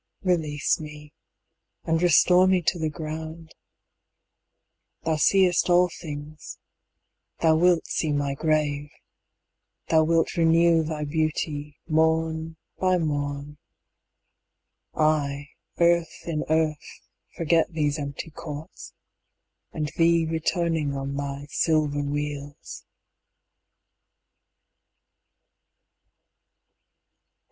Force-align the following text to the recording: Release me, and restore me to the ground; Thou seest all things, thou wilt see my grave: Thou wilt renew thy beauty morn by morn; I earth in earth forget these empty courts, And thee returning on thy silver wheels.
Release 0.23 0.79
me, 0.79 1.13
and 1.83 2.01
restore 2.01 2.47
me 2.47 2.63
to 2.63 2.79
the 2.79 2.89
ground; 2.89 3.53
Thou 5.03 5.17
seest 5.17 5.69
all 5.69 5.89
things, 5.89 6.57
thou 7.41 7.55
wilt 7.55 7.85
see 7.85 8.11
my 8.11 8.33
grave: 8.33 8.89
Thou 9.89 10.03
wilt 10.05 10.35
renew 10.35 10.81
thy 10.81 11.03
beauty 11.03 11.77
morn 11.87 12.57
by 12.79 12.97
morn; 12.97 13.59
I 14.95 15.49
earth 15.79 16.25
in 16.27 16.45
earth 16.49 17.01
forget 17.35 17.71
these 17.71 17.99
empty 17.99 18.31
courts, 18.31 18.93
And 19.71 19.91
thee 19.97 20.25
returning 20.25 20.95
on 20.97 21.15
thy 21.15 21.45
silver 21.51 22.01
wheels. 22.01 22.85